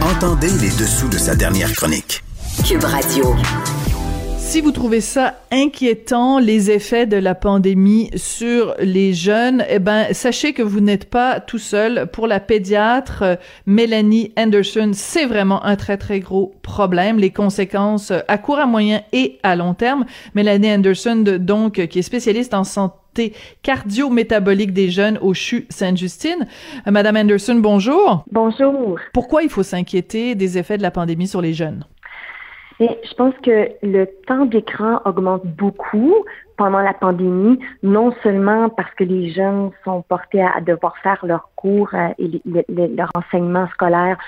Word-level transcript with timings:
Entendez 0.00 0.50
les 0.60 0.70
dessous 0.70 1.08
de 1.08 1.18
sa 1.18 1.34
dernière 1.34 1.72
chronique. 1.72 2.22
Cube 2.66 2.84
Radio. 2.84 3.34
Si 4.48 4.62
vous 4.62 4.72
trouvez 4.72 5.02
ça 5.02 5.34
inquiétant, 5.52 6.38
les 6.38 6.70
effets 6.70 7.06
de 7.06 7.18
la 7.18 7.34
pandémie 7.34 8.08
sur 8.16 8.74
les 8.78 9.12
jeunes, 9.12 9.62
eh 9.68 9.78
ben, 9.78 10.06
sachez 10.12 10.54
que 10.54 10.62
vous 10.62 10.80
n'êtes 10.80 11.10
pas 11.10 11.38
tout 11.38 11.58
seul. 11.58 12.08
Pour 12.10 12.26
la 12.26 12.40
pédiatre 12.40 13.22
euh, 13.22 13.36
Mélanie 13.66 14.32
Anderson, 14.38 14.92
c'est 14.94 15.26
vraiment 15.26 15.62
un 15.66 15.76
très, 15.76 15.98
très 15.98 16.20
gros 16.20 16.54
problème. 16.62 17.18
Les 17.18 17.30
conséquences 17.30 18.10
à 18.26 18.38
court, 18.38 18.58
à 18.58 18.64
moyen 18.64 19.02
et 19.12 19.38
à 19.42 19.54
long 19.54 19.74
terme. 19.74 20.06
Mélanie 20.34 20.72
Anderson, 20.72 21.36
donc, 21.38 21.86
qui 21.86 21.98
est 21.98 22.02
spécialiste 22.02 22.54
en 22.54 22.64
santé 22.64 23.34
cardio-métabolique 23.62 24.72
des 24.72 24.90
jeunes 24.90 25.18
au 25.20 25.34
CHU 25.34 25.66
Sainte-Justine. 25.68 26.46
Euh, 26.86 26.90
Madame 26.90 27.18
Anderson, 27.18 27.56
bonjour. 27.56 28.24
Bonjour. 28.32 28.98
Pourquoi 29.12 29.42
il 29.42 29.50
faut 29.50 29.62
s'inquiéter 29.62 30.34
des 30.34 30.56
effets 30.56 30.78
de 30.78 30.82
la 30.82 30.90
pandémie 30.90 31.28
sur 31.28 31.42
les 31.42 31.52
jeunes? 31.52 31.84
Je 32.80 33.14
pense 33.14 33.34
que 33.42 33.70
le 33.82 34.06
temps 34.26 34.46
d'écran 34.46 35.00
augmente 35.04 35.44
beaucoup 35.44 36.14
pendant 36.56 36.80
la 36.80 36.92
pandémie, 36.92 37.58
non 37.82 38.12
seulement 38.22 38.68
parce 38.68 38.92
que 38.94 39.04
les 39.04 39.30
jeunes 39.30 39.70
sont 39.84 40.02
portés 40.02 40.42
à, 40.42 40.60
devoir 40.60 40.96
faire 40.98 41.24
leurs 41.24 41.50
cours 41.56 41.90
euh, 41.94 42.08
et 42.18 42.42
leur 42.68 43.10
enseignement 43.14 43.68
scolaire 43.68 44.18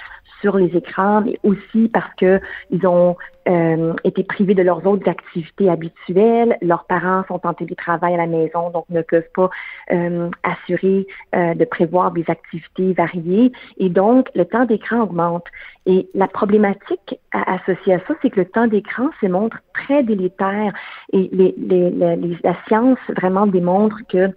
sur 0.41 0.57
les 0.57 0.77
écrans, 0.77 1.23
mais 1.23 1.39
aussi 1.43 1.89
parce 1.89 2.13
que 2.15 2.41
ils 2.71 2.87
ont 2.87 3.17
euh, 3.49 3.95
été 4.05 4.23
privés 4.23 4.55
de 4.55 4.63
leurs 4.63 4.87
autres 4.87 5.09
activités 5.09 5.71
habituelles. 5.71 6.59
Leurs 6.61 6.85
parents 6.85 7.25
sont 7.27 7.41
en 7.47 7.55
télétravail 7.55 8.15
à 8.15 8.19
la 8.19 8.27
maison, 8.27 8.71
donc 8.71 8.85
ne 8.91 9.03
peuvent 9.03 9.31
pas 9.35 9.49
euh, 9.93 10.29
assurer 10.43 11.07
euh, 11.35 11.55
de 11.55 11.65
prévoir 11.65 12.13
des 12.13 12.25
activités 12.29 12.93
variées. 12.93 13.51
Et 13.79 13.89
donc, 13.89 14.29
le 14.35 14.45
temps 14.45 14.67
d'écran 14.67 15.01
augmente. 15.01 15.47
Et 15.87 16.09
la 16.15 16.29
problématique 16.29 17.19
associée 17.33 17.95
à 17.95 17.99
ça, 18.01 18.15
c'est 18.21 18.31
que 18.31 18.41
le 18.41 18.47
temps 18.47 18.67
d'écran 18.67 19.09
se 19.21 19.27
montre 19.27 19.57
très 19.73 20.03
délétère. 20.03 20.73
Et 21.13 21.31
les, 21.33 21.55
les, 21.57 21.91
les, 21.91 22.39
la 22.45 22.57
science 22.69 22.99
vraiment 23.17 23.47
démontre 23.47 23.97
que 24.09 24.29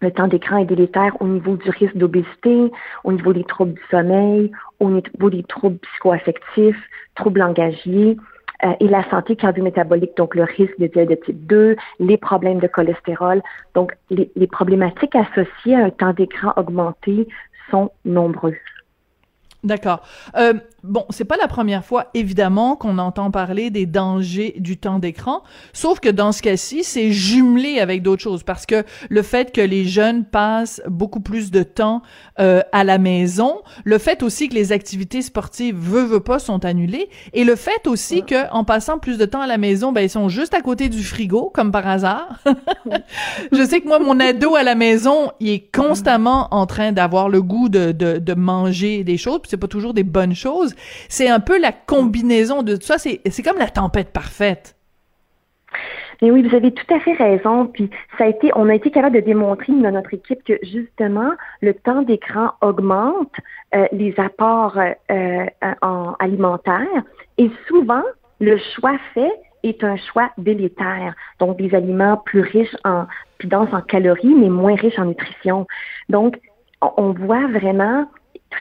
le 0.00 0.10
temps 0.10 0.28
d'écran 0.28 0.58
est 0.58 0.66
délétère 0.66 1.20
au 1.20 1.26
niveau 1.26 1.56
du 1.56 1.70
risque 1.70 1.96
d'obésité, 1.96 2.70
au 3.04 3.12
niveau 3.12 3.32
des 3.32 3.44
troubles 3.44 3.74
du 3.74 3.82
sommeil, 3.90 4.50
au 4.80 4.90
niveau 4.90 5.30
des 5.30 5.42
troubles 5.44 5.78
psychoaffectifs, 5.78 6.80
troubles 7.14 7.40
langagiers 7.40 8.16
euh, 8.64 8.72
et 8.80 8.88
la 8.88 9.08
santé 9.10 9.36
cardio-métabolique, 9.36 10.16
donc 10.16 10.34
le 10.34 10.44
risque 10.44 10.78
de 10.78 10.86
diabète 10.86 11.24
type 11.24 11.46
2, 11.46 11.76
les 12.00 12.16
problèmes 12.16 12.58
de 12.58 12.66
cholestérol. 12.66 13.42
Donc, 13.74 13.92
les, 14.10 14.46
problématiques 14.46 15.14
associées 15.14 15.74
à 15.74 15.84
un 15.84 15.90
temps 15.90 16.12
d'écran 16.12 16.52
augmenté 16.56 17.28
sont 17.70 17.90
nombreuses. 18.04 18.54
D'accord. 19.64 20.00
Euh, 20.36 20.54
bon, 20.86 21.04
c'est 21.10 21.24
pas 21.24 21.36
la 21.36 21.48
première 21.48 21.84
fois, 21.84 22.06
évidemment, 22.14 22.76
qu'on 22.76 22.98
entend 22.98 23.30
parler 23.30 23.70
des 23.70 23.86
dangers 23.86 24.54
du 24.58 24.76
temps 24.76 24.98
d'écran, 24.98 25.42
sauf 25.72 26.00
que 26.00 26.08
dans 26.08 26.32
ce 26.32 26.42
cas-ci, 26.42 26.84
c'est 26.84 27.10
jumelé 27.10 27.80
avec 27.80 28.02
d'autres 28.02 28.22
choses, 28.22 28.42
parce 28.42 28.66
que 28.66 28.84
le 29.08 29.22
fait 29.22 29.52
que 29.52 29.60
les 29.60 29.84
jeunes 29.84 30.24
passent 30.24 30.80
beaucoup 30.88 31.20
plus 31.20 31.50
de 31.50 31.62
temps 31.62 32.02
euh, 32.38 32.62
à 32.72 32.84
la 32.84 32.98
maison, 32.98 33.62
le 33.84 33.98
fait 33.98 34.22
aussi 34.22 34.48
que 34.48 34.54
les 34.54 34.72
activités 34.72 35.22
sportives, 35.22 35.76
veut, 35.76 36.04
veut 36.04 36.20
pas, 36.20 36.38
sont 36.38 36.64
annulées, 36.64 37.08
et 37.32 37.44
le 37.44 37.56
fait 37.56 37.86
aussi 37.86 38.22
que 38.22 38.50
en 38.52 38.64
passant 38.64 38.98
plus 38.98 39.18
de 39.18 39.24
temps 39.24 39.40
à 39.40 39.46
la 39.46 39.58
maison, 39.58 39.92
ben, 39.92 40.02
ils 40.02 40.10
sont 40.10 40.28
juste 40.28 40.54
à 40.54 40.60
côté 40.60 40.88
du 40.88 41.02
frigo, 41.02 41.50
comme 41.52 41.72
par 41.72 41.86
hasard. 41.86 42.38
Je 43.52 43.64
sais 43.64 43.80
que 43.80 43.88
moi, 43.88 43.98
mon 43.98 44.20
ado 44.20 44.54
à 44.54 44.62
la 44.62 44.74
maison, 44.74 45.32
il 45.40 45.48
est 45.48 45.74
constamment 45.74 46.48
en 46.52 46.66
train 46.66 46.92
d'avoir 46.92 47.28
le 47.28 47.42
goût 47.42 47.68
de, 47.68 47.92
de, 47.92 48.18
de 48.18 48.34
manger 48.34 49.04
des 49.04 49.16
choses, 49.16 49.40
c'est 49.48 49.56
pas 49.56 49.68
toujours 49.68 49.94
des 49.94 50.04
bonnes 50.04 50.34
choses. 50.34 50.75
C'est 51.08 51.28
un 51.28 51.40
peu 51.40 51.60
la 51.60 51.72
combinaison 51.72 52.62
de 52.62 52.76
tout 52.76 52.86
ça. 52.86 52.98
C'est, 52.98 53.20
c'est 53.30 53.42
comme 53.42 53.58
la 53.58 53.68
tempête 53.68 54.12
parfaite. 54.12 54.76
Mais 56.22 56.30
oui, 56.30 56.42
vous 56.42 56.54
avez 56.54 56.72
tout 56.72 56.94
à 56.94 57.00
fait 57.00 57.12
raison. 57.12 57.66
Puis 57.66 57.90
ça 58.18 58.24
a 58.24 58.28
été, 58.28 58.50
on 58.54 58.68
a 58.68 58.74
été 58.74 58.90
capable 58.90 59.16
de 59.16 59.20
démontrer 59.20 59.72
dans 59.72 59.90
notre 59.90 60.14
équipe 60.14 60.42
que 60.44 60.54
justement 60.62 61.30
le 61.60 61.74
temps 61.74 62.02
d'écran 62.02 62.52
augmente 62.62 63.32
euh, 63.74 63.86
les 63.92 64.14
apports 64.18 64.78
euh, 65.10 65.46
en 65.82 66.14
alimentaires 66.18 67.02
et 67.38 67.50
souvent 67.68 68.02
le 68.40 68.58
choix 68.74 68.96
fait 69.14 69.32
est 69.62 69.82
un 69.84 69.96
choix 69.96 70.30
délétère. 70.38 71.14
Donc 71.38 71.58
des 71.58 71.74
aliments 71.74 72.16
plus 72.16 72.40
riches 72.40 72.76
en 72.84 73.06
plus 73.38 73.48
denses 73.48 73.72
en 73.72 73.82
calories 73.82 74.34
mais 74.34 74.48
moins 74.48 74.76
riches 74.76 74.98
en 74.98 75.06
nutrition. 75.06 75.66
Donc 76.08 76.38
on 76.80 77.12
voit 77.12 77.46
vraiment 77.48 78.06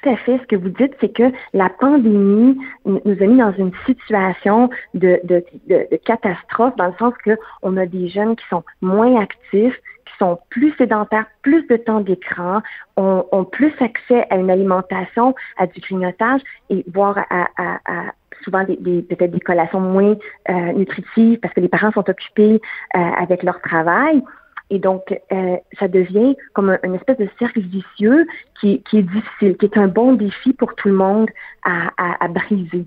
tout 0.01 0.09
à 0.09 0.17
fait. 0.17 0.37
Ce 0.39 0.47
que 0.47 0.55
vous 0.55 0.69
dites, 0.69 0.93
c'est 0.99 1.13
que 1.13 1.31
la 1.53 1.69
pandémie 1.69 2.57
nous 2.85 3.17
a 3.19 3.25
mis 3.25 3.37
dans 3.37 3.53
une 3.53 3.71
situation 3.85 4.69
de, 4.93 5.19
de, 5.23 5.43
de, 5.67 5.87
catastrophe, 6.05 6.75
dans 6.77 6.87
le 6.87 6.93
sens 6.99 7.13
que 7.23 7.37
on 7.61 7.77
a 7.77 7.85
des 7.85 8.07
jeunes 8.09 8.35
qui 8.35 8.45
sont 8.49 8.63
moins 8.81 9.19
actifs, 9.21 9.79
qui 10.05 10.17
sont 10.19 10.39
plus 10.49 10.73
sédentaires, 10.77 11.25
plus 11.41 11.65
de 11.67 11.77
temps 11.77 12.01
d'écran, 12.01 12.61
ont, 12.97 13.25
ont, 13.31 13.43
plus 13.43 13.73
accès 13.79 14.25
à 14.29 14.37
une 14.37 14.49
alimentation, 14.49 15.35
à 15.57 15.67
du 15.67 15.79
grignotage 15.79 16.41
et 16.69 16.85
voire 16.93 17.17
à, 17.29 17.47
à, 17.57 17.79
à 17.85 18.03
souvent 18.43 18.63
des, 18.63 18.75
des 18.77 19.01
peut-être 19.01 19.31
des 19.31 19.39
collations 19.39 19.79
moins 19.79 20.15
euh, 20.49 20.53
nutritives 20.73 21.39
parce 21.39 21.53
que 21.53 21.61
les 21.61 21.69
parents 21.69 21.91
sont 21.91 22.07
occupés 22.09 22.61
euh, 22.95 22.99
avec 22.99 23.43
leur 23.43 23.59
travail. 23.61 24.21
Et 24.69 24.79
donc, 24.79 25.19
euh, 25.31 25.57
ça 25.79 25.87
devient 25.87 26.35
comme 26.53 26.69
un, 26.69 26.79
une 26.83 26.95
espèce 26.95 27.17
de 27.17 27.29
cercle 27.37 27.61
vicieux 27.61 28.25
qui, 28.59 28.81
est 28.93 29.01
difficile, 29.01 29.57
qui 29.57 29.65
est 29.65 29.77
un 29.77 29.87
bon 29.87 30.13
défi 30.13 30.53
pour 30.53 30.75
tout 30.75 30.87
le 30.87 30.95
monde 30.95 31.29
à 31.63 32.27
briser. 32.27 32.85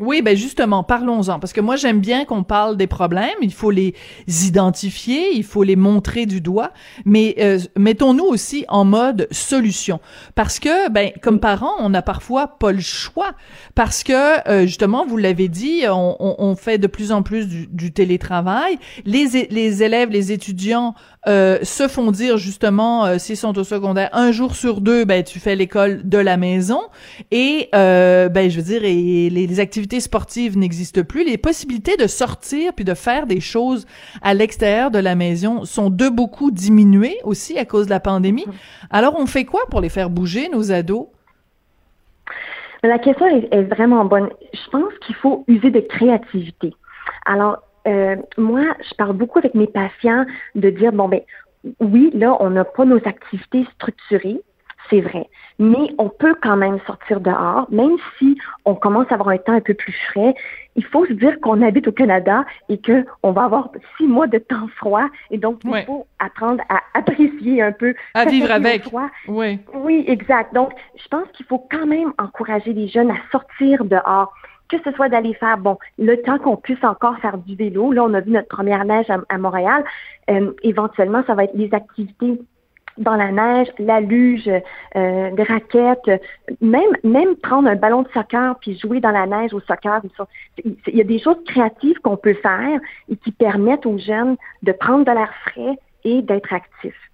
Oui, 0.00 0.22
ben 0.22 0.34
justement, 0.34 0.82
parlons-en, 0.82 1.38
parce 1.38 1.52
que 1.52 1.60
moi 1.60 1.76
j'aime 1.76 2.00
bien 2.00 2.24
qu'on 2.24 2.42
parle 2.42 2.78
des 2.78 2.86
problèmes, 2.86 3.36
il 3.42 3.52
faut 3.52 3.70
les 3.70 3.94
identifier, 4.26 5.34
il 5.34 5.44
faut 5.44 5.62
les 5.62 5.76
montrer 5.76 6.24
du 6.24 6.40
doigt, 6.40 6.72
mais 7.04 7.34
euh, 7.38 7.58
mettons-nous 7.76 8.24
aussi 8.24 8.64
en 8.68 8.86
mode 8.86 9.28
solution, 9.30 10.00
parce 10.34 10.58
que, 10.58 10.88
ben, 10.88 11.10
comme 11.20 11.38
parents, 11.38 11.74
on 11.80 11.90
n'a 11.90 12.00
parfois 12.00 12.46
pas 12.58 12.72
le 12.72 12.80
choix, 12.80 13.32
parce 13.74 14.02
que 14.02 14.48
euh, 14.48 14.62
justement, 14.62 15.04
vous 15.04 15.18
l'avez 15.18 15.48
dit, 15.48 15.82
on, 15.86 16.16
on, 16.18 16.34
on, 16.38 16.56
fait 16.56 16.78
de 16.78 16.86
plus 16.86 17.12
en 17.12 17.22
plus 17.22 17.46
du, 17.46 17.66
du 17.66 17.92
télétravail, 17.92 18.78
les, 19.04 19.48
les 19.50 19.82
élèves, 19.82 20.08
les 20.08 20.32
étudiants 20.32 20.94
euh, 21.28 21.58
se 21.62 21.86
font 21.86 22.10
dire 22.10 22.38
justement, 22.38 23.04
euh, 23.04 23.18
s'ils 23.18 23.36
sont 23.36 23.56
au 23.58 23.64
secondaire, 23.64 24.08
un 24.12 24.32
jour 24.32 24.54
sur 24.54 24.80
deux, 24.80 25.04
ben 25.04 25.22
tu 25.22 25.38
fais 25.38 25.54
l'école 25.54 26.08
de 26.08 26.16
la 26.16 26.36
maison, 26.36 26.80
et 27.30 27.68
euh, 27.74 28.28
ben 28.28 28.50
je 28.50 28.56
veux 28.56 28.62
dire, 28.62 28.84
et 28.84 29.28
les 29.28 29.60
activités 29.60 30.00
sportives 30.00 30.56
n'existent 30.56 31.02
plus, 31.02 31.24
les 31.24 31.36
possibilités 31.36 31.96
de 31.96 32.06
sortir 32.06 32.72
puis 32.74 32.84
de 32.84 32.94
faire 32.94 33.26
des 33.26 33.40
choses 33.40 33.86
à 34.22 34.32
l'extérieur 34.32 34.90
de 34.90 34.98
la 34.98 35.14
maison 35.14 35.64
sont 35.64 35.90
de 35.90 36.08
beaucoup 36.08 36.50
diminuées 36.50 37.18
aussi 37.24 37.58
à 37.58 37.66
cause 37.66 37.86
de 37.86 37.90
la 37.90 38.00
pandémie. 38.00 38.46
Mm-hmm. 38.46 38.86
Alors, 38.90 39.14
on 39.18 39.26
fait 39.26 39.44
quoi 39.44 39.60
pour 39.70 39.80
les 39.80 39.90
faire 39.90 40.08
bouger, 40.08 40.48
nos 40.48 40.72
ados? 40.72 41.08
La 42.82 42.98
question 42.98 43.26
est, 43.26 43.62
vraiment 43.64 44.06
bonne. 44.06 44.30
Je 44.54 44.70
pense 44.70 44.92
qu'il 45.04 45.14
faut 45.16 45.44
user 45.48 45.70
de 45.70 45.80
créativité. 45.80 46.72
Alors, 47.26 47.58
euh, 47.86 48.16
moi, 48.36 48.62
je 48.88 48.94
parle 48.94 49.14
beaucoup 49.14 49.38
avec 49.38 49.54
mes 49.54 49.66
patients 49.66 50.24
de 50.54 50.70
dire, 50.70 50.92
bon, 50.92 51.08
ben, 51.08 51.20
oui, 51.80 52.10
là, 52.14 52.36
on 52.40 52.50
n'a 52.50 52.64
pas 52.64 52.84
nos 52.84 53.00
activités 53.06 53.66
structurées, 53.74 54.40
c'est 54.88 55.00
vrai. 55.00 55.28
Mais 55.58 55.94
on 55.98 56.08
peut 56.08 56.34
quand 56.42 56.56
même 56.56 56.78
sortir 56.86 57.20
dehors, 57.20 57.66
même 57.70 57.96
si 58.18 58.36
on 58.64 58.74
commence 58.74 59.06
à 59.10 59.14
avoir 59.14 59.28
un 59.28 59.36
temps 59.36 59.52
un 59.52 59.60
peu 59.60 59.74
plus 59.74 59.94
frais. 60.08 60.34
Il 60.74 60.84
faut 60.84 61.04
se 61.04 61.12
dire 61.12 61.38
qu'on 61.40 61.60
habite 61.62 61.86
au 61.86 61.92
Canada 61.92 62.44
et 62.68 62.78
que 62.78 63.04
on 63.22 63.32
va 63.32 63.44
avoir 63.44 63.70
six 63.96 64.06
mois 64.06 64.26
de 64.26 64.38
temps 64.38 64.68
froid 64.76 65.06
et 65.30 65.36
donc 65.36 65.60
il 65.64 65.84
faut 65.84 66.06
apprendre 66.18 66.62
à 66.70 66.80
apprécier 66.94 67.60
un 67.60 67.72
peu 67.72 67.94
à 68.14 68.24
vivre 68.24 68.50
avec. 68.50 68.84
Froid. 68.84 69.10
Oui. 69.28 69.58
Oui, 69.74 70.04
exact. 70.08 70.54
Donc, 70.54 70.72
je 70.96 71.06
pense 71.08 71.28
qu'il 71.34 71.46
faut 71.46 71.66
quand 71.70 71.86
même 71.86 72.12
encourager 72.18 72.72
les 72.72 72.88
jeunes 72.88 73.10
à 73.10 73.18
sortir 73.30 73.84
dehors 73.84 74.32
que 74.70 74.76
ce 74.82 74.92
soit 74.92 75.08
d'aller 75.08 75.34
faire, 75.34 75.58
bon, 75.58 75.78
le 75.98 76.16
temps 76.22 76.38
qu'on 76.38 76.56
puisse 76.56 76.82
encore 76.84 77.18
faire 77.18 77.38
du 77.38 77.56
vélo. 77.56 77.92
Là, 77.92 78.04
on 78.04 78.14
a 78.14 78.20
vu 78.20 78.30
notre 78.30 78.48
première 78.48 78.84
neige 78.84 79.06
à, 79.10 79.38
Montréal. 79.38 79.84
Euh, 80.30 80.52
éventuellement, 80.62 81.22
ça 81.26 81.34
va 81.34 81.44
être 81.44 81.54
les 81.54 81.72
activités 81.74 82.40
dans 82.98 83.16
la 83.16 83.32
neige, 83.32 83.68
la 83.78 84.00
luge, 84.00 84.48
euh, 84.96 85.30
des 85.30 85.42
raquettes, 85.42 86.10
même 86.60 86.90
même 87.02 87.36
prendre 87.36 87.68
un 87.68 87.76
ballon 87.76 88.02
de 88.02 88.08
soccer 88.08 88.56
puis 88.60 88.78
jouer 88.78 89.00
dans 89.00 89.10
la 89.10 89.26
neige 89.26 89.54
au 89.54 89.60
soccer. 89.60 90.02
Il 90.64 90.96
y 90.96 91.00
a 91.00 91.04
des 91.04 91.18
choses 91.18 91.42
créatives 91.46 91.98
qu'on 92.00 92.16
peut 92.16 92.34
faire 92.34 92.80
et 93.08 93.16
qui 93.16 93.32
permettent 93.32 93.86
aux 93.86 93.98
jeunes 93.98 94.36
de 94.62 94.72
prendre 94.72 95.04
de 95.04 95.12
l'air 95.12 95.32
frais 95.46 95.78
et 96.04 96.22
d'être 96.22 96.52
actifs. 96.52 97.10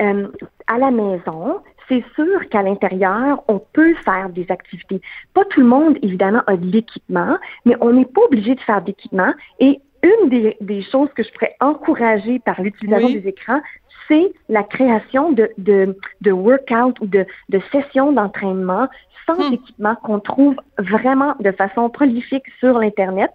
Euh, 0.00 0.28
à 0.66 0.78
la 0.78 0.90
maison, 0.90 1.60
c'est 1.90 2.04
sûr 2.14 2.48
qu'à 2.48 2.62
l'intérieur, 2.62 3.42
on 3.48 3.58
peut 3.58 3.94
faire 4.04 4.30
des 4.30 4.46
activités. 4.48 5.02
Pas 5.34 5.44
tout 5.46 5.60
le 5.60 5.66
monde, 5.66 5.98
évidemment, 6.02 6.42
a 6.46 6.56
de 6.56 6.64
l'équipement, 6.64 7.36
mais 7.66 7.76
on 7.80 7.92
n'est 7.92 8.06
pas 8.06 8.22
obligé 8.22 8.54
de 8.54 8.60
faire 8.60 8.80
d'équipement. 8.80 9.34
Et 9.58 9.80
une 10.02 10.30
des, 10.30 10.56
des, 10.60 10.82
choses 10.82 11.10
que 11.14 11.22
je 11.22 11.30
pourrais 11.32 11.56
encourager 11.60 12.38
par 12.38 12.62
l'utilisation 12.62 13.08
des 13.08 13.28
écrans, 13.28 13.60
c'est 14.08 14.32
la 14.48 14.62
création 14.62 15.32
de, 15.32 15.50
de, 15.58 15.96
de 16.20 16.30
workout 16.30 16.98
ou 17.00 17.06
de, 17.06 17.26
de 17.48 17.60
sessions 17.72 18.12
d'entraînement 18.12 18.88
sans 19.26 19.50
hmm. 19.50 19.54
équipement 19.54 19.96
qu'on 19.96 20.20
trouve 20.20 20.56
vraiment 20.78 21.34
de 21.40 21.50
façon 21.52 21.90
prolifique 21.90 22.44
sur 22.60 22.78
l'Internet. 22.78 23.30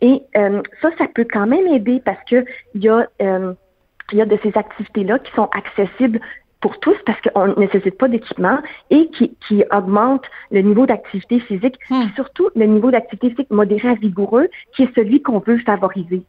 Et 0.00 0.22
euh, 0.36 0.62
ça, 0.82 0.90
ça 0.98 1.06
peut 1.14 1.26
quand 1.30 1.46
même 1.46 1.66
aider 1.68 2.02
parce 2.04 2.22
que 2.28 2.44
il 2.74 2.82
y 2.82 2.88
a 2.88 3.06
euh, 3.22 3.54
il 4.12 4.18
y 4.18 4.22
a 4.22 4.26
de 4.26 4.38
ces 4.42 4.56
activités-là 4.56 5.20
qui 5.20 5.32
sont 5.32 5.48
accessibles 5.52 6.20
pour 6.60 6.78
tous 6.80 6.96
parce 7.06 7.18
qu'on 7.22 7.48
ne 7.48 7.54
nécessite 7.54 7.96
pas 7.96 8.08
d'équipement 8.08 8.58
et 8.90 9.08
qui, 9.16 9.32
qui 9.46 9.64
augmente 9.72 10.24
le 10.50 10.60
niveau 10.60 10.86
d'activité 10.86 11.40
physique, 11.40 11.78
hmm. 11.88 12.02
et 12.02 12.14
surtout 12.14 12.50
le 12.54 12.66
niveau 12.66 12.90
d'activité 12.90 13.30
physique 13.30 13.50
modéré 13.50 13.88
à 13.88 13.94
vigoureux, 13.94 14.48
qui 14.74 14.82
est 14.82 14.94
celui 14.94 15.22
qu'on 15.22 15.38
veut 15.38 15.58
favoriser. 15.58 16.22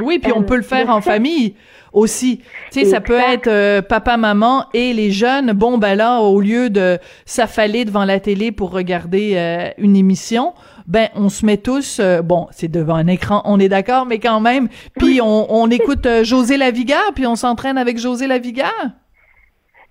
Oui, 0.00 0.18
puis 0.18 0.32
on 0.32 0.40
euh, 0.40 0.44
peut 0.44 0.56
le 0.56 0.62
faire 0.62 0.88
en 0.88 1.02
famille 1.02 1.54
aussi. 1.92 2.38
Tu 2.70 2.80
sais, 2.80 2.84
ça 2.86 3.02
peut 3.02 3.18
être 3.18 3.48
euh, 3.48 3.82
papa, 3.82 4.16
maman 4.16 4.64
et 4.72 4.94
les 4.94 5.10
jeunes. 5.10 5.52
Bon, 5.52 5.76
ben 5.76 5.94
là, 5.94 6.20
au 6.20 6.40
lieu 6.40 6.70
de 6.70 6.98
s'affaler 7.26 7.84
devant 7.84 8.06
la 8.06 8.18
télé 8.18 8.52
pour 8.52 8.70
regarder 8.70 9.34
euh, 9.36 9.68
une 9.76 9.94
émission, 9.94 10.54
ben 10.86 11.08
on 11.14 11.28
se 11.28 11.44
met 11.44 11.58
tous, 11.58 12.00
bon, 12.24 12.48
c'est 12.52 12.68
devant 12.68 12.94
un 12.94 13.06
écran, 13.06 13.42
on 13.44 13.60
est 13.60 13.68
d'accord, 13.68 14.06
mais 14.06 14.18
quand 14.18 14.40
même. 14.40 14.68
Puis 14.98 15.20
on, 15.20 15.52
on 15.52 15.68
écoute 15.68 16.08
José 16.22 16.56
Lavigard, 16.56 17.12
puis 17.14 17.26
on 17.26 17.36
s'entraîne 17.36 17.76
avec 17.76 17.98
José 17.98 18.26
Lavigard. 18.26 18.90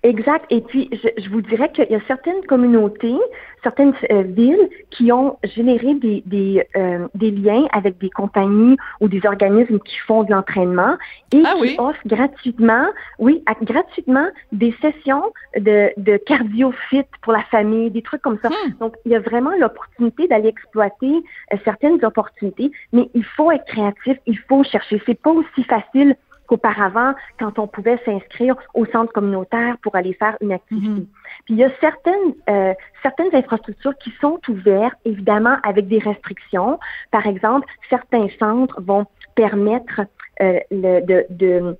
Exact. 0.03 0.45
Et 0.49 0.61
puis, 0.61 0.89
je, 0.91 1.21
je 1.21 1.29
vous 1.29 1.41
dirais 1.41 1.71
qu'il 1.71 1.89
y 1.89 1.95
a 1.95 2.01
certaines 2.07 2.43
communautés, 2.47 3.17
certaines 3.63 3.93
euh, 4.11 4.23
villes 4.23 4.69
qui 4.89 5.11
ont 5.11 5.37
généré 5.43 5.93
des, 5.93 6.23
des, 6.25 6.65
euh, 6.75 7.07
des, 7.13 7.29
liens 7.29 7.67
avec 7.71 7.99
des 7.99 8.09
compagnies 8.09 8.77
ou 8.99 9.07
des 9.07 9.23
organismes 9.25 9.79
qui 9.79 9.97
font 9.97 10.23
de 10.23 10.31
l'entraînement 10.31 10.97
et 11.33 11.43
ah 11.45 11.53
qui 11.61 11.75
offrent 11.77 12.07
gratuitement, 12.07 12.87
oui, 13.19 13.43
gratuitement 13.61 14.27
des 14.51 14.75
sessions 14.81 15.31
de, 15.55 15.91
de 15.97 16.17
cardio 16.17 16.73
fit 16.89 17.03
pour 17.21 17.33
la 17.33 17.43
famille, 17.43 17.91
des 17.91 18.01
trucs 18.01 18.23
comme 18.23 18.39
ça. 18.41 18.49
Hmm. 18.49 18.73
Donc, 18.79 18.95
il 19.05 19.11
y 19.11 19.15
a 19.15 19.19
vraiment 19.19 19.51
l'opportunité 19.59 20.27
d'aller 20.27 20.49
exploiter 20.49 21.23
euh, 21.53 21.57
certaines 21.63 22.03
opportunités, 22.03 22.71
mais 22.91 23.07
il 23.13 23.23
faut 23.23 23.51
être 23.51 23.65
créatif, 23.65 24.17
il 24.25 24.39
faut 24.49 24.63
chercher. 24.63 24.99
C'est 25.05 25.21
pas 25.21 25.31
aussi 25.31 25.63
facile 25.63 26.15
qu'auparavant, 26.51 27.13
quand 27.39 27.59
on 27.59 27.67
pouvait 27.67 27.97
s'inscrire 28.03 28.55
au 28.73 28.85
centre 28.85 29.13
communautaire 29.13 29.77
pour 29.81 29.95
aller 29.95 30.13
faire 30.13 30.35
une 30.41 30.51
activité. 30.51 30.89
Mhm. 30.89 31.07
Puis 31.45 31.53
il 31.53 31.57
y 31.57 31.63
a 31.63 31.71
certaines 31.79 32.33
euh, 32.49 32.73
certaines 33.01 33.33
infrastructures 33.33 33.97
qui 33.99 34.11
sont 34.19 34.37
ouvertes, 34.49 34.97
évidemment 35.05 35.55
avec 35.63 35.87
des 35.87 35.99
restrictions. 35.99 36.77
Par 37.09 37.25
exemple, 37.25 37.65
certains 37.89 38.27
centres 38.37 38.81
vont 38.81 39.05
permettre 39.35 40.01
euh, 40.41 40.59
le, 40.71 40.99
de, 41.05 41.25
de 41.29 41.77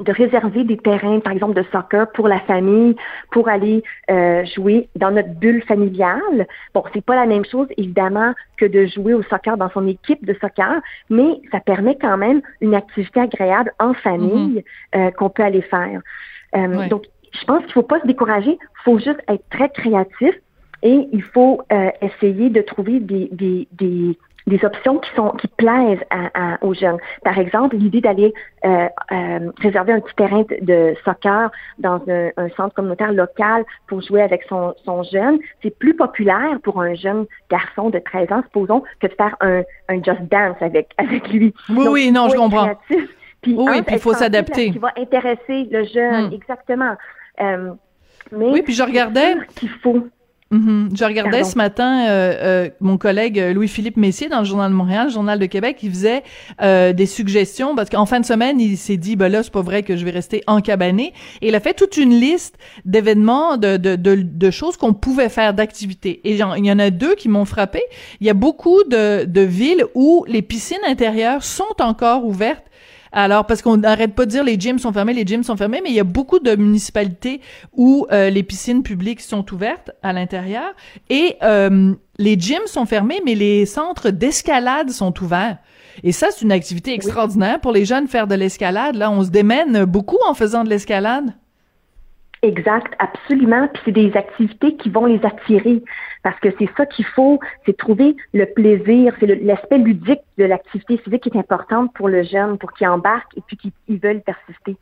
de 0.00 0.12
réserver 0.12 0.64
des 0.64 0.76
terrains, 0.76 1.20
par 1.20 1.32
exemple, 1.32 1.54
de 1.54 1.64
soccer 1.70 2.10
pour 2.12 2.28
la 2.28 2.40
famille, 2.40 2.96
pour 3.30 3.48
aller 3.48 3.82
euh, 4.10 4.44
jouer 4.44 4.88
dans 4.96 5.10
notre 5.10 5.34
bulle 5.34 5.62
familiale. 5.64 6.46
Bon, 6.74 6.82
c'est 6.92 7.04
pas 7.04 7.16
la 7.16 7.26
même 7.26 7.44
chose, 7.44 7.68
évidemment, 7.76 8.34
que 8.56 8.66
de 8.66 8.86
jouer 8.86 9.14
au 9.14 9.22
soccer 9.22 9.56
dans 9.56 9.70
son 9.70 9.86
équipe 9.86 10.24
de 10.24 10.34
soccer, 10.40 10.80
mais 11.10 11.40
ça 11.50 11.60
permet 11.60 11.96
quand 11.96 12.16
même 12.16 12.42
une 12.60 12.74
activité 12.74 13.20
agréable 13.20 13.72
en 13.78 13.94
famille 13.94 14.64
mm-hmm. 14.94 15.08
euh, 15.08 15.10
qu'on 15.12 15.30
peut 15.30 15.42
aller 15.42 15.62
faire. 15.62 16.00
Euh, 16.56 16.88
donc, 16.88 17.04
je 17.32 17.44
pense 17.44 17.62
qu'il 17.64 17.72
faut 17.72 17.82
pas 17.82 18.00
se 18.00 18.06
décourager, 18.06 18.52
il 18.52 18.82
faut 18.84 18.98
juste 18.98 19.20
être 19.28 19.44
très 19.50 19.68
créatif 19.70 20.34
et 20.82 21.08
il 21.12 21.22
faut 21.22 21.62
essayer 22.00 22.50
de 22.50 22.60
trouver 22.60 23.00
des, 23.00 23.28
des, 23.32 23.66
des 23.72 24.16
des 24.46 24.62
options 24.64 24.98
qui 24.98 25.10
sont 25.16 25.30
qui 25.30 25.48
plaisent 25.48 26.02
à, 26.10 26.58
aux 26.62 26.74
jeunes. 26.74 26.98
Par 27.22 27.38
exemple, 27.38 27.76
l'idée 27.76 28.00
d'aller 28.00 28.34
euh, 28.64 28.88
euh, 29.12 29.50
réserver 29.58 29.92
un 29.92 30.00
petit 30.00 30.14
terrain 30.14 30.44
de, 30.60 30.94
soccer 31.04 31.50
dans 31.78 32.00
un, 32.08 32.30
un, 32.36 32.48
centre 32.50 32.74
communautaire 32.74 33.12
local 33.12 33.64
pour 33.86 34.02
jouer 34.02 34.22
avec 34.22 34.42
son, 34.48 34.74
son 34.84 35.02
jeune, 35.02 35.38
c'est 35.62 35.76
plus 35.78 35.94
populaire 35.94 36.58
pour 36.62 36.80
un 36.80 36.94
jeune 36.94 37.26
garçon 37.50 37.90
de 37.90 37.98
13 37.98 38.32
ans, 38.32 38.42
supposons, 38.44 38.82
que 39.00 39.06
de 39.06 39.14
faire 39.14 39.36
un, 39.40 39.62
un 39.88 40.02
just 40.02 40.22
dance 40.30 40.56
avec 40.60 40.90
avec 40.98 41.28
lui. 41.32 41.54
Oui, 41.70 41.86
oui, 41.88 42.12
non, 42.12 42.28
je 42.28 42.36
comprends. 42.36 42.70
Puis 43.44 43.54
oui, 43.58 43.82
puis 43.82 43.96
il 43.96 44.00
faut 44.00 44.14
s'adapter. 44.14 44.72
Qui 44.72 44.78
va 44.78 44.92
intéresser 44.96 45.68
le 45.70 45.84
jeune, 45.84 46.30
hmm. 46.30 46.32
exactement. 46.32 46.94
Euh, 47.42 47.72
mais 48.32 48.50
oui, 48.50 48.62
puis 48.62 48.72
je 48.72 48.82
regardais. 48.82 49.34
qu'il 49.54 49.68
faut. 49.68 50.08
Mm-hmm. 50.54 50.96
Je 50.96 51.04
regardais 51.04 51.42
ce 51.42 51.58
matin 51.58 52.06
euh, 52.06 52.34
euh, 52.40 52.70
mon 52.78 52.96
collègue 52.96 53.40
euh, 53.40 53.52
Louis-Philippe 53.52 53.96
Messier 53.96 54.28
dans 54.28 54.38
le 54.38 54.44
Journal 54.44 54.70
de 54.70 54.76
Montréal, 54.76 55.06
le 55.08 55.12
Journal 55.12 55.40
de 55.40 55.46
Québec, 55.46 55.78
il 55.82 55.90
faisait 55.90 56.22
des 56.60 57.06
suggestions 57.06 57.74
parce 57.74 57.90
qu'en 57.90 58.06
fin 58.06 58.20
de 58.20 58.24
semaine, 58.24 58.60
il 58.60 58.76
s'est 58.76 58.96
dit, 58.96 59.16
ben 59.16 59.30
là, 59.30 59.42
c'est 59.42 59.52
pas 59.52 59.62
vrai 59.62 59.82
que 59.82 59.96
je 59.96 60.04
vais 60.04 60.12
rester 60.12 60.42
encabané. 60.46 61.12
Et 61.42 61.48
il 61.48 61.54
a 61.54 61.60
fait 61.60 61.74
toute 61.74 61.96
une 61.96 62.14
liste 62.18 62.56
d'événements, 62.84 63.56
de, 63.56 63.76
de, 63.76 63.96
de, 63.96 64.14
de, 64.14 64.50
choses 64.50 64.76
qu'on 64.76 64.92
pouvait 64.92 65.28
faire, 65.28 65.54
d'activités. 65.54 66.20
Et 66.24 66.32
il 66.32 66.66
y 66.66 66.72
en 66.72 66.78
a 66.78 66.90
deux 66.90 67.14
qui 67.14 67.28
m'ont 67.28 67.44
frappé. 67.44 67.82
Il 68.20 68.26
y 68.26 68.30
a 68.30 68.34
beaucoup 68.34 68.84
de, 68.84 69.24
de 69.24 69.40
villes 69.40 69.84
où 69.94 70.24
les 70.28 70.42
piscines 70.42 70.76
intérieures 70.86 71.42
sont 71.42 71.64
encore 71.80 72.24
ouvertes 72.24 72.64
alors, 73.14 73.46
parce 73.46 73.62
qu'on 73.62 73.76
n'arrête 73.76 74.14
pas 74.14 74.26
de 74.26 74.30
dire 74.30 74.42
les 74.42 74.58
gyms 74.58 74.80
sont 74.80 74.92
fermés, 74.92 75.14
les 75.14 75.24
gyms 75.24 75.44
sont 75.44 75.56
fermés, 75.56 75.80
mais 75.82 75.90
il 75.90 75.94
y 75.94 76.00
a 76.00 76.04
beaucoup 76.04 76.40
de 76.40 76.56
municipalités 76.56 77.40
où 77.72 78.06
euh, 78.10 78.28
les 78.28 78.42
piscines 78.42 78.82
publiques 78.82 79.20
sont 79.20 79.54
ouvertes 79.54 79.92
à 80.02 80.12
l'intérieur 80.12 80.74
et 81.10 81.36
euh, 81.44 81.94
les 82.18 82.36
gyms 82.38 82.66
sont 82.66 82.86
fermés, 82.86 83.20
mais 83.24 83.36
les 83.36 83.66
centres 83.66 84.10
d'escalade 84.10 84.90
sont 84.90 85.14
ouverts. 85.22 85.58
Et 86.02 86.10
ça, 86.10 86.28
c'est 86.32 86.42
une 86.42 86.50
activité 86.50 86.92
extraordinaire 86.92 87.60
pour 87.60 87.70
les 87.70 87.84
jeunes 87.84 88.08
faire 88.08 88.26
de 88.26 88.34
l'escalade. 88.34 88.96
Là, 88.96 89.12
on 89.12 89.22
se 89.22 89.30
démène 89.30 89.84
beaucoup 89.84 90.18
en 90.26 90.34
faisant 90.34 90.64
de 90.64 90.68
l'escalade. 90.68 91.34
Exact, 92.44 92.92
absolument. 92.98 93.68
Puis 93.68 93.82
c'est 93.86 93.92
des 93.92 94.14
activités 94.14 94.76
qui 94.76 94.90
vont 94.90 95.06
les 95.06 95.24
attirer 95.24 95.82
parce 96.22 96.38
que 96.40 96.50
c'est 96.58 96.68
ça 96.76 96.84
qu'il 96.84 97.06
faut, 97.06 97.40
c'est 97.64 97.74
trouver 97.74 98.16
le 98.34 98.44
plaisir, 98.44 99.14
c'est 99.18 99.26
l'aspect 99.26 99.78
ludique 99.78 100.20
de 100.36 100.44
l'activité 100.44 100.98
physique 100.98 101.22
qui 101.22 101.30
est 101.30 101.38
importante 101.38 101.94
pour 101.94 102.06
le 102.06 102.22
jeune, 102.22 102.58
pour 102.58 102.74
qu'il 102.74 102.86
embarque 102.86 103.32
et 103.38 103.40
puis 103.46 103.56
qu'il 103.56 103.98
veuille 103.98 104.20
persister. 104.20 104.76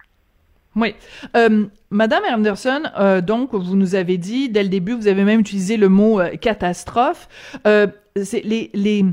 Oui. 0.75 0.96
Euh, 1.37 1.66
Madame 1.90 2.25
Anderson, 2.32 2.82
euh, 2.98 3.20
donc, 3.20 3.54
vous 3.54 3.76
nous 3.76 3.94
avez 3.94 4.18
dit, 4.18 4.48
dès 4.48 4.64
le 4.64 4.68
début, 4.68 4.94
vous 4.94 5.06
avez 5.06 5.22
même 5.22 5.40
utilisé 5.40 5.76
le 5.76 5.88
mot 5.88 6.20
euh, 6.20 6.30
catastrophe. 6.40 7.28
Euh, 8.19 8.25
les, 8.45 8.71
les, 8.75 9.04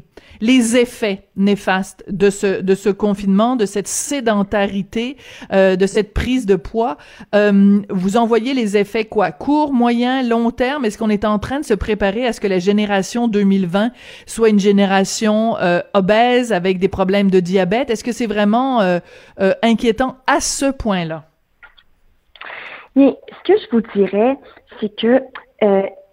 les 0.41 0.77
effets 0.77 1.23
néfastes 1.37 2.03
de 2.09 2.29
ce, 2.29 2.61
de 2.61 2.75
ce 2.75 2.89
confinement, 2.89 3.55
de 3.55 3.65
cette 3.65 3.87
sédentarité, 3.87 5.15
euh, 5.53 5.75
de 5.77 5.85
cette 5.85 6.13
prise 6.13 6.45
de 6.45 6.55
poids. 6.55 6.97
Euh, 7.33 7.79
vous 7.89 8.17
envoyez 8.17 8.53
les 8.53 8.75
effets 8.75 9.05
quoi? 9.05 9.31
Court, 9.31 9.71
moyen, 9.71 10.23
long 10.23 10.51
terme? 10.51 10.83
Est-ce 10.83 10.97
qu'on 10.97 11.09
est 11.09 11.23
en 11.23 11.39
train 11.39 11.59
de 11.59 11.65
se 11.65 11.73
préparer 11.73 12.25
à 12.25 12.33
ce 12.33 12.41
que 12.41 12.47
la 12.47 12.59
génération 12.59 13.29
2020 13.29 13.91
soit 14.25 14.49
une 14.49 14.59
génération 14.59 15.57
euh, 15.59 15.79
obèse 15.93 16.51
avec 16.51 16.79
des 16.79 16.89
problèmes 16.89 17.31
de 17.31 17.39
diabète? 17.39 17.89
Est-ce 17.89 18.03
que 18.03 18.11
c'est 18.11 18.27
vraiment 18.27 18.99
inquiétant 19.61 20.17
à 20.27 20.41
ce 20.41 20.71
point-là? 20.71 21.25
Mais 22.95 23.15
ce 23.29 23.53
que 23.53 23.59
je 23.59 23.67
vous 23.71 23.81
dirais, 23.95 24.37
c'est 24.79 24.93
que 24.95 25.21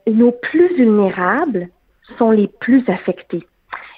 nos 0.07 0.31
plus 0.31 0.77
vulnérables, 0.77 1.69
sont 2.19 2.31
les 2.31 2.49
plus 2.49 2.85
affectés. 2.89 3.47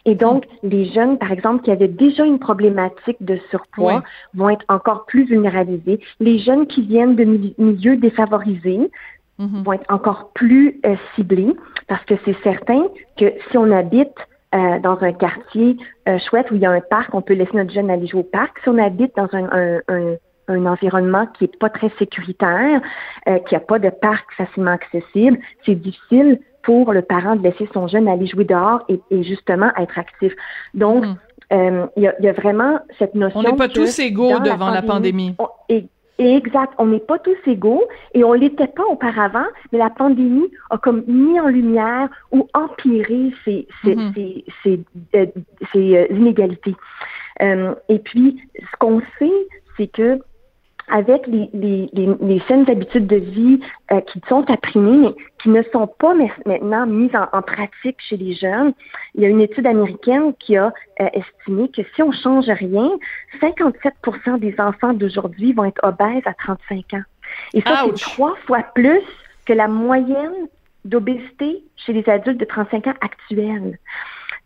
Et 0.05 0.15
donc, 0.15 0.47
les 0.63 0.87
jeunes, 0.87 1.19
par 1.19 1.33
exemple, 1.33 1.63
qui 1.63 1.71
avaient 1.71 1.89
déjà 1.89 2.25
une 2.25 2.39
problématique 2.39 3.19
de 3.21 3.39
surpoids, 3.51 4.03
vont 4.35 4.49
être 4.49 4.65
encore 4.69 5.05
plus 5.07 5.25
vulnérabilisés. 5.25 6.01
Les 6.21 6.39
jeunes 6.39 6.67
qui 6.67 6.83
viennent 6.83 7.15
de 7.17 7.25
milieux 7.25 7.97
défavorisés 7.97 8.91
mhm. 9.39 9.63
vont 9.65 9.73
être 9.73 9.93
encore 9.93 10.31
plus 10.35 10.81
euh, 10.87 10.97
ciblés 11.15 11.55
parce 11.89 12.05
que 12.05 12.15
c'est 12.25 12.37
certain 12.43 12.87
que 13.19 13.33
si 13.51 13.59
on 13.59 13.71
habite 13.71 14.17
euh, 14.55 14.79
dans 14.79 14.99
un 15.03 15.13
quartier 15.13 15.77
euh, 16.09 16.19
chouette 16.31 16.51
où 16.51 16.55
il 16.55 16.63
y 16.63 16.67
a 16.67 16.71
un 16.71 16.81
parc, 16.81 17.15
on 17.15 17.21
peut 17.21 17.35
laisser 17.35 17.55
notre 17.55 17.73
jeune 17.73 17.91
aller 17.91 18.07
jouer 18.07 18.21
au 18.21 18.25
parc. 18.25 18.59
Si 18.63 18.69
on 18.71 18.79
habite 18.79 19.15
dans 19.15 19.29
un, 19.33 19.45
un, 19.53 19.81
un 19.89 20.17
un 20.49 20.67
environnement 20.67 21.27
qui 21.27 21.45
est 21.45 21.59
pas 21.59 21.71
très 21.71 21.91
sécuritaire, 21.99 22.81
euh, 23.29 23.39
qui 23.41 23.55
a 23.55 23.61
pas 23.61 23.79
de 23.79 23.91
parc 23.91 24.33
facilement 24.37 24.73
accessible, 24.73 25.39
c'est 25.65 25.75
difficile 25.75 26.41
pour 26.63 26.93
le 26.93 27.03
parent 27.03 27.37
de 27.37 27.43
laisser 27.43 27.69
son 27.73 27.87
jeune 27.89 28.09
aller 28.09 28.27
jouer 28.27 28.45
dehors 28.45 28.85
et, 28.89 29.01
justement 29.23 29.71
être 29.77 29.99
actif. 29.99 30.33
Donc, 30.75 31.05
hmm. 31.05 31.17
euh, 31.53 31.87
il 31.97 32.03
y, 32.03 32.29
a, 32.29 32.33
vraiment 32.33 32.79
cette 32.99 33.15
notion. 33.15 33.41
On 33.41 33.43
n'est 33.43 33.57
pas 33.57 33.69
tous 33.69 33.99
égaux 33.99 34.39
devant 34.41 34.71
la 34.71 34.83
pandémie. 34.83 35.35
et, 35.69 35.87
Exact. 36.19 36.73
On 36.79 36.87
n'est 36.87 36.99
pas 36.99 37.21
tous 37.21 37.37
égaux 37.47 37.85
et 38.13 38.25
on 38.25 38.33
l'était 38.33 38.67
pas 38.67 38.83
auparavant, 38.91 39.47
mais 39.71 39.79
la 39.79 39.89
pandémie 39.89 40.49
a 40.71 40.77
comme 40.77 41.05
mis 41.07 41.39
en 41.39 41.47
lumière 41.47 42.09
ou 42.33 42.49
empiré 42.55 43.33
ces, 43.45 43.69
ces, 43.85 43.97
ces, 44.65 44.81
euh, 45.15 45.27
euh, 45.77 46.07
inégalités. 46.11 46.75
Euh, 47.41 47.75
et 47.89 48.01
puis, 48.01 48.41
ce 48.59 48.77
qu'on 48.81 49.01
sait, 49.19 49.47
c'est 49.77 49.87
que 49.87 50.19
avec 50.91 51.27
les, 51.27 51.51
les, 51.53 51.91
les, 51.93 52.41
saines 52.49 52.69
habitudes 52.69 53.07
de 53.07 53.17
vie 53.17 53.61
euh, 53.93 54.01
qui 54.01 54.21
sont 54.29 54.51
apprimées, 54.51 54.97
mais 54.97 55.15
qui 55.43 55.51
ne 55.51 55.63
sont 55.73 55.87
pas 55.87 56.15
maintenant 56.47 56.87
mises 56.87 57.15
en, 57.33 57.43
pratique 57.43 57.97
chez 58.01 58.17
les 58.17 58.35
jeunes. 58.35 58.73
Il 59.15 59.23
y 59.23 59.27
a 59.27 59.29
une 59.29 59.41
étude 59.41 59.67
américaine 59.67 60.35
qui 60.39 60.57
a 60.57 60.73
euh, 61.01 61.09
estimé 61.13 61.69
que 61.69 61.83
si 61.95 62.03
on 62.03 62.13
change 62.13 62.49
rien, 62.49 62.91
57 63.41 63.95
des 64.39 64.55
enfants 64.59 64.93
d'aujourd'hui 64.93 65.53
vont 65.53 65.65
être 65.65 65.81
obèses 65.85 66.27
à 66.27 66.35
35 66.35 66.95
ans. 66.95 67.03
Et 67.55 67.61
ça, 67.61 67.85
c'est 67.85 68.01
trois 68.01 68.35
fois 68.47 68.63
plus 68.75 69.03
que 69.45 69.53
la 69.53 69.69
moyenne 69.69 70.49
d'obésité 70.85 71.63
chez 71.77 71.93
les 71.93 72.09
adultes 72.09 72.39
de 72.39 72.45
35 72.45 72.87
ans 72.87 72.95
actuels. 73.01 73.79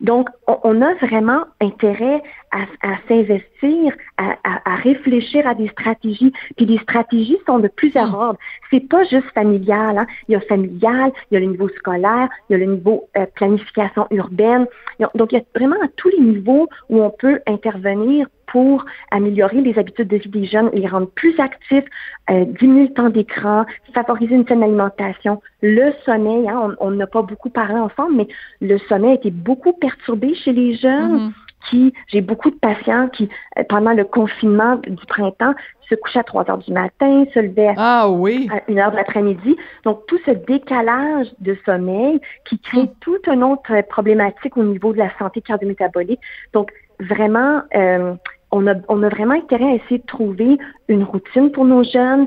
Donc, 0.01 0.29
on, 0.49 0.83
a 0.83 0.95
vraiment 0.95 1.45
intérêt 1.61 2.23
à, 2.53 2.97
s'investir, 3.09 3.95
à, 4.19 4.75
réfléchir 4.77 5.47
à 5.47 5.55
des 5.55 5.69
stratégies. 5.69 6.33
Puis 6.57 6.67
les 6.67 6.79
stratégies 6.79 7.39
sont 7.47 7.59
de 7.59 7.69
plusieurs 7.69 8.11
hmm. 8.11 8.23
ordres. 8.23 8.39
C'est 8.71 8.87
pas 8.89 9.05
juste 9.05 9.31
familial. 9.35 9.99
Hein. 9.99 10.07
Il 10.29 10.33
y 10.33 10.37
a 10.37 10.41
familial, 10.41 11.13
il 11.31 11.35
y 11.35 11.37
a 11.39 11.41
le 11.41 11.47
niveau 11.47 11.69
scolaire, 11.69 12.29
il 12.49 12.53
y 12.53 12.57
a 12.57 12.59
le 12.59 12.73
niveau 12.73 13.09
euh, 13.17 13.27
planification 13.35 14.07
urbaine. 14.11 14.67
Donc, 15.15 15.33
il 15.33 15.39
y 15.39 15.41
a 15.41 15.45
vraiment 15.55 15.77
à 15.83 15.89
tous 15.97 16.09
les 16.11 16.21
niveaux 16.21 16.69
où 16.89 17.03
on 17.03 17.11
peut 17.11 17.41
intervenir 17.47 18.29
pour 18.47 18.85
améliorer 19.11 19.63
les 19.63 19.79
habitudes 19.79 20.09
de 20.09 20.19
vie 20.19 20.29
des 20.29 20.45
jeunes, 20.45 20.71
les 20.75 20.87
rendre 20.87 21.09
plus 21.09 21.39
actifs, 21.41 21.85
euh, 22.31 22.45
diminuer 22.45 22.89
le 22.89 22.93
temps 22.93 23.09
d'écran, 23.09 23.65
favoriser 23.95 24.35
une 24.35 24.47
saine 24.47 24.63
alimentation, 24.63 25.41
le 25.63 25.93
sommeil. 26.05 26.49
Hein, 26.49 26.77
on 26.79 26.91
n'a 26.91 27.07
pas 27.07 27.23
beaucoup 27.23 27.49
parlé 27.49 27.77
ensemble, 27.77 28.15
mais 28.15 28.29
le 28.61 28.79
sommeil 28.79 29.13
a 29.13 29.15
été 29.15 29.31
beaucoup 29.31 29.73
perturbé 29.73 30.35
chez 30.35 30.53
les 30.53 30.75
jeunes. 30.75 31.29
Mm-hmm. 31.29 31.33
Qui, 31.69 31.93
j'ai 32.09 32.21
beaucoup 32.21 32.51
de 32.51 32.57
patients 32.57 33.09
qui, 33.09 33.29
euh, 33.59 33.63
pendant 33.69 33.93
le 33.93 34.05
confinement 34.05 34.77
du 34.77 35.07
printemps, 35.07 35.55
se 35.89 35.95
couchaient 35.95 36.21
à 36.21 36.25
3 36.25 36.51
heures 36.51 36.59
du 36.59 36.73
matin, 36.73 37.25
se 37.35 37.39
levaient 37.39 37.69
à, 37.69 37.75
ah, 37.77 38.11
oui. 38.11 38.49
à 38.51 38.71
1 38.71 38.79
heure 38.79 38.91
de 38.91 38.97
l'après-midi. 38.97 39.57
Donc, 39.85 40.07
tout 40.07 40.19
ce 40.25 40.31
décalage 40.31 41.29
de 41.41 41.57
sommeil 41.67 42.21
qui 42.45 42.59
crée 42.59 42.85
mm. 42.85 42.95
toute 43.01 43.27
une 43.29 43.45
autre 43.45 43.73
problématique 43.89 44.57
au 44.57 44.65
niveau 44.65 44.93
de 44.93 44.99
la 44.99 45.11
santé 45.19 45.41
cardiométabolique. 45.41 46.21
Donc, 46.53 46.71
vraiment, 47.01 47.63
euh, 47.75 48.15
on 48.53 48.67
a, 48.67 48.75
on 48.89 49.03
a 49.03 49.09
vraiment 49.09 49.35
intérêt 49.35 49.65
à 49.65 49.75
essayer 49.75 49.99
de 49.99 50.07
trouver 50.07 50.59
une 50.89 51.03
routine 51.05 51.51
pour 51.51 51.65
nos 51.65 51.83
jeunes, 51.83 52.27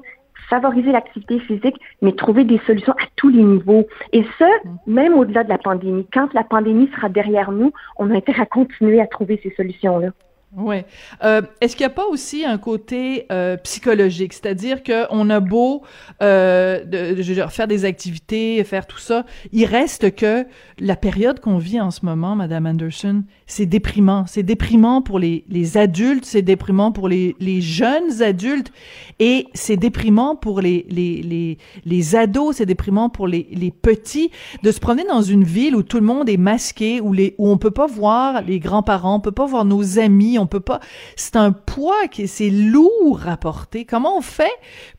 favoriser 0.49 0.91
l'activité 0.91 1.39
physique, 1.39 1.75
mais 2.01 2.13
trouver 2.13 2.43
des 2.43 2.59
solutions 2.65 2.93
à 2.93 3.05
tous 3.15 3.29
les 3.29 3.43
niveaux. 3.43 3.87
Et 4.13 4.23
ça, 4.37 4.49
même 4.87 5.13
au-delà 5.13 5.43
de 5.43 5.49
la 5.49 5.57
pandémie. 5.57 6.07
Quand 6.13 6.33
la 6.33 6.43
pandémie 6.43 6.89
sera 6.95 7.09
derrière 7.09 7.51
nous, 7.51 7.71
on 7.97 8.11
a 8.11 8.15
intérêt 8.15 8.43
à 8.43 8.45
continuer 8.45 9.01
à 9.01 9.07
trouver 9.07 9.39
ces 9.43 9.51
solutions-là. 9.51 10.09
Oui. 10.57 10.77
Euh, 11.23 11.41
Est-ce 11.59 11.75
qu'il 11.75 11.85
n'y 11.85 11.91
a 11.91 11.95
pas 11.95 12.07
aussi 12.07 12.45
un 12.45 12.57
côté 12.57 13.25
euh, 13.31 13.57
psychologique, 13.57 14.31
c'est-à-dire 14.31 14.83
qu'on 14.83 15.29
a 15.29 15.39
beau 15.41 15.83
euh, 16.23 16.83
de, 16.85 17.21
faire 17.49 17.67
des 17.67 17.83
activités, 17.83 18.63
faire 18.63 18.87
tout 18.87 18.97
ça, 18.97 19.25
il 19.51 19.65
reste 19.65 20.15
que 20.15 20.45
la 20.79 20.95
période 20.95 21.41
qu'on 21.41 21.57
vit 21.57 21.81
en 21.81 21.91
ce 21.91 22.05
moment, 22.05 22.35
Madame 22.35 22.67
Anderson, 22.67 23.23
c'est 23.47 23.65
déprimant. 23.65 24.25
C'est 24.27 24.43
déprimant 24.43 25.01
pour 25.01 25.19
les, 25.19 25.43
les 25.49 25.77
adultes, 25.77 26.25
c'est 26.25 26.41
déprimant 26.41 26.91
pour 26.93 27.09
les, 27.09 27.35
les 27.39 27.59
jeunes 27.59 28.21
adultes, 28.21 28.71
et 29.19 29.47
c'est 29.53 29.77
déprimant 29.77 30.35
pour 30.37 30.61
les, 30.61 30.85
les, 30.89 31.21
les, 31.21 31.57
les 31.85 32.15
ados, 32.15 32.57
c'est 32.57 32.65
déprimant 32.65 33.09
pour 33.09 33.27
les, 33.27 33.47
les 33.51 33.71
petits 33.71 34.31
de 34.63 34.71
se 34.71 34.79
promener 34.79 35.03
dans 35.03 35.21
une 35.21 35.43
ville 35.43 35.75
où 35.75 35.83
tout 35.83 35.99
le 35.99 36.05
monde 36.05 36.29
est 36.29 36.37
masqué, 36.37 37.01
où 37.01 37.11
les 37.11 37.35
où 37.37 37.49
on 37.49 37.57
peut 37.57 37.71
pas 37.71 37.87
voir 37.87 38.41
les 38.41 38.59
grands-parents, 38.59 39.15
on 39.15 39.19
peut 39.19 39.31
pas 39.31 39.45
voir 39.45 39.65
nos 39.65 39.99
amis, 39.99 40.37
peut 40.47 40.59
pas. 40.59 40.79
C'est 41.15 41.35
un 41.35 41.51
poids 41.51 42.07
qui 42.09 42.27
c'est 42.27 42.49
lourd 42.49 43.21
à 43.27 43.37
porter. 43.37 43.85
Comment 43.85 44.17
on 44.17 44.21
fait 44.21 44.53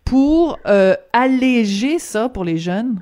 pour 0.05 0.59
euh, 0.67 0.95
alléger 1.13 1.99
ça 1.99 2.29
pour 2.29 2.45
les 2.45 2.57
jeunes? 2.57 3.01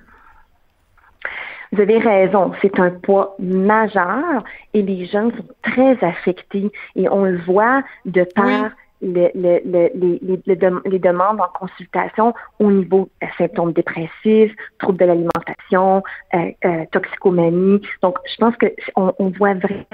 Vous 1.72 1.80
avez 1.80 1.98
raison, 1.98 2.52
c'est 2.62 2.78
un 2.78 2.90
poids 2.90 3.34
majeur 3.40 4.44
et 4.74 4.82
les 4.82 5.06
jeunes 5.06 5.32
sont 5.32 5.48
très 5.62 5.98
affectés 6.04 6.70
et 6.94 7.08
on 7.08 7.24
le 7.24 7.38
voit 7.38 7.82
de 8.04 8.22
par 8.22 8.70
les, 9.04 9.30
les, 9.34 9.60
les, 9.64 10.98
demandes 10.98 11.40
en 11.40 11.48
consultation 11.58 12.34
au 12.58 12.70
niveau 12.70 13.08
euh, 13.22 13.26
symptômes 13.38 13.72
dépressifs, 13.72 14.54
troubles 14.78 14.98
de 14.98 15.04
l'alimentation, 15.04 16.02
euh, 16.34 16.50
euh, 16.64 16.84
toxicomanie. 16.90 17.80
Donc, 18.02 18.18
je 18.24 18.36
pense 18.36 18.56
que 18.56 18.66
on, 18.96 19.12
voit 19.36 19.54
vraiment 19.54 19.84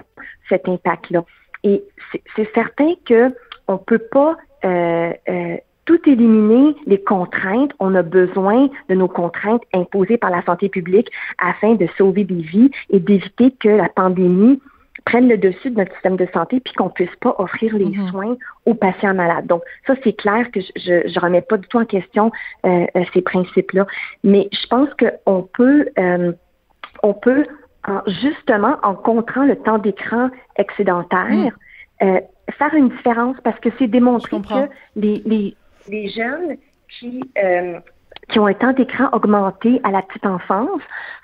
cet 0.48 0.68
impact-là. 0.68 1.24
Et 1.64 1.82
c'est 2.36 2.52
certain 2.54 2.94
que 3.04 3.34
on 3.68 3.78
peut 3.78 3.98
pas 3.98 4.36
tout 5.86 6.08
éliminer 6.08 6.76
les 6.86 7.02
contraintes. 7.02 7.72
On 7.80 7.94
a 7.94 8.02
besoin 8.02 8.68
de 8.88 8.94
nos 8.94 9.08
contraintes 9.08 9.62
imposées 9.72 10.18
par 10.18 10.30
la 10.30 10.42
santé 10.44 10.68
publique 10.68 11.10
afin 11.38 11.74
de 11.74 11.88
sauver 11.98 12.24
des 12.24 12.42
vies 12.42 12.70
et 12.90 13.00
d'éviter 13.00 13.50
que 13.58 13.68
la 13.68 13.88
pandémie 13.88 14.60
prenne 15.04 15.28
le 15.28 15.38
dessus 15.38 15.70
de 15.70 15.76
notre 15.76 15.92
système 15.94 16.16
de 16.16 16.28
santé 16.32 16.60
puis 16.60 16.74
qu'on 16.74 16.90
puisse 16.90 17.14
pas 17.20 17.34
offrir 17.38 17.74
les 17.76 17.86
mhm. 17.86 18.08
soins 18.08 18.36
aux 18.66 18.74
patients 18.74 19.14
malades. 19.14 19.46
Donc 19.46 19.62
ça 19.86 19.94
c'est 20.04 20.12
clair 20.12 20.50
que 20.52 20.60
je, 20.60 21.08
je, 21.08 21.20
remets 21.20 21.42
pas 21.42 21.56
du 21.56 21.66
tout 21.68 21.78
en 21.78 21.84
question 21.84 22.30
euh, 22.66 22.86
euh, 22.96 23.04
ces 23.12 23.22
principes-là, 23.22 23.86
mais 24.22 24.48
je 24.52 24.66
pense 24.68 24.88
qu'on 24.94 25.42
peut 25.42 25.88
euh, 25.98 26.32
on 27.02 27.14
peut 27.14 27.46
justement 28.06 28.76
en 28.82 28.94
contrant 28.94 29.44
le 29.44 29.56
temps 29.56 29.78
d'écran 29.78 30.30
excédentaire 30.56 31.52
mhm. 32.00 32.20
faire 32.58 32.74
une 32.74 32.88
différence 32.88 33.36
parce 33.44 33.58
que 33.60 33.68
c'est 33.78 33.88
démontré 33.88 34.40
que 34.40 34.68
les, 34.96 35.22
les 35.26 35.56
les 35.88 36.08
jeunes 36.08 36.56
qui 36.88 37.22
euh, 37.42 37.78
qui 38.28 38.38
ont 38.38 38.46
un 38.46 38.54
temps 38.54 38.72
d'écran 38.72 39.08
augmenté 39.12 39.80
à 39.82 39.90
la 39.90 40.02
petite 40.02 40.26
enfance 40.26 40.80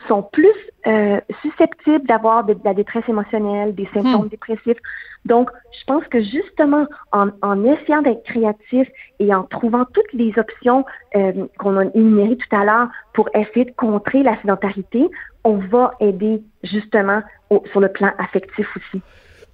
sont 0.09 0.23
plus 0.23 0.55
euh, 0.87 1.21
susceptibles 1.43 2.07
d'avoir 2.07 2.45
de, 2.45 2.57
la 2.65 2.75
détresse 2.75 3.09
émotionnelle, 3.09 3.75
des 3.75 3.89
symptômes 3.95 4.27
hmm. 4.27 4.29
dépressifs. 4.29 4.79
Donc, 5.25 5.51
je 5.73 5.85
pense 5.87 6.05
que 6.09 6.21
justement, 6.23 6.87
en, 7.13 7.29
en 7.43 7.65
essayant 7.65 8.03
d'être 8.03 8.23
créatif 8.25 8.89
et 9.19 9.35
en 9.35 9.45
trouvant 9.45 9.85
toutes 9.85 10.13
les 10.13 10.33
options 10.39 10.85
euh, 11.15 11.47
qu'on 11.59 11.77
a 11.77 11.85
énumérées 11.95 12.37
tout 12.37 12.57
à 12.57 12.65
l'heure 12.65 12.89
pour 13.15 13.29
essayer 13.35 13.65
de 13.65 13.75
contrer 13.77 14.23
la 14.23 14.41
sédentarité, 14.41 15.09
on 15.45 15.57
va 15.57 15.93
aider 16.01 16.43
justement 16.63 17.23
sur 17.71 17.81
le 17.81 17.89
plan 17.89 18.11
affectif 18.19 18.67
aussi. 18.77 19.03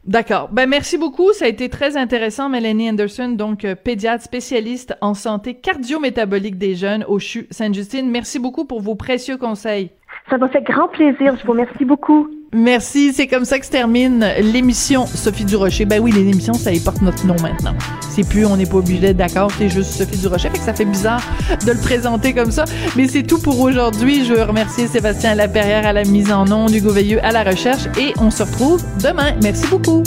D'accord. 0.04 0.49
Ben 0.50 0.68
merci 0.68 0.99
beaucoup. 0.99 1.32
Ça 1.32 1.44
a 1.44 1.49
été 1.49 1.68
très 1.68 1.97
intéressant, 1.97 2.49
Mélanie 2.49 2.90
Anderson, 2.90 3.28
donc 3.30 3.64
euh, 3.64 3.76
pédiatre 3.76 4.25
spécialiste 4.25 4.97
en 5.00 5.14
santé 5.14 5.54
cardio-métabolique 5.54 6.59
des 6.59 6.75
jeunes 6.75 7.04
au 7.06 7.21
CHU 7.21 7.47
Sainte-Justine. 7.50 8.11
Merci 8.11 8.40
beaucoup 8.40 8.64
pour 8.64 8.80
vos 8.80 8.97
précieux 8.97 9.37
conseils. 9.37 9.90
Ça 10.28 10.38
m'a 10.38 10.49
fait 10.49 10.62
grand 10.62 10.88
plaisir. 10.88 11.37
Je 11.37 11.44
vous 11.44 11.52
remercie 11.52 11.85
beaucoup. 11.85 12.28
Merci. 12.54 13.12
C'est 13.14 13.26
comme 13.26 13.44
ça 13.44 13.59
que 13.59 13.64
se 13.66 13.71
termine 13.71 14.26
l'émission 14.40 15.06
Sophie 15.06 15.44
Durocher. 15.44 15.85
Ben 15.87 16.00
oui, 16.00 16.12
les 16.12 16.21
émissions, 16.21 16.52
ça 16.52 16.73
y 16.73 16.80
porte 16.80 17.00
notre 17.00 17.26
nom 17.26 17.37
maintenant. 17.40 17.75
C'est 18.11 18.28
plus, 18.28 18.44
on 18.44 18.56
n'est 18.56 18.66
pas 18.66 18.76
obligé 18.76 19.14
d'accord, 19.14 19.50
c'est 19.56 19.71
juste 19.71 19.92
Sophie 19.92 20.18
Durocher. 20.18 20.50
Fait 20.50 20.59
que 20.59 20.64
ça 20.64 20.75
fait 20.75 20.85
bizarre 20.85 21.23
de 21.64 21.73
le 21.73 21.78
présenter 21.78 22.35
comme 22.35 22.50
ça. 22.50 22.64
Mais 22.97 23.09
c'est 23.09 23.23
tout 23.23 23.38
pour 23.38 23.59
aujourd'hui. 23.61 24.25
Je 24.25 24.35
veux 24.35 24.42
remercier 24.42 24.87
Sébastien 24.87 25.35
Laperrière 25.35 25.87
à 25.87 25.92
la 25.92 26.04
mise 26.04 26.30
en 26.30 26.44
nom, 26.44 26.66
du 26.66 26.80
Veilleux 26.80 27.25
à 27.25 27.32
la 27.32 27.42
recherche 27.42 27.87
et 27.99 28.12
on 28.18 28.30
se 28.30 28.42
retrouve 28.42 28.82
demain. 29.02 29.35
Merci 29.42 29.66
beaucoup. 29.68 30.02